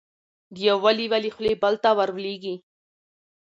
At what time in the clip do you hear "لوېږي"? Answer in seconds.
2.23-2.55